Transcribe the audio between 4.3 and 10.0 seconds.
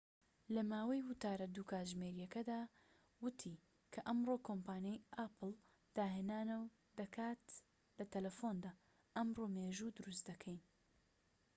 کۆمپانیای ئاپڵ داهێنانەوە دەکات لە تەلەفوندا، ئەمڕۆ مێژوو